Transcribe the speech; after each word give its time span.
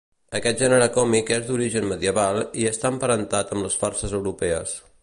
Aquest 0.37 0.61
gènere 0.63 0.87
còmic 0.95 1.29
és 1.35 1.45
d'origen 1.49 1.85
medieval 1.91 2.41
i 2.63 2.67
està 2.73 2.95
emparentat 2.95 3.55
amb 3.57 3.69
les 3.69 3.79
farses 3.85 4.19
europees. 4.23 4.79